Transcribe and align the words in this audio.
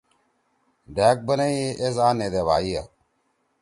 ڈھأگ 0.95 1.17
بنی 1.27 1.47
یی 1.57 1.67
ایس 1.81 1.97
آ 2.07 2.09
نے 2.17 2.27
دے 2.33 2.41
بھاییا۔ 2.47 2.81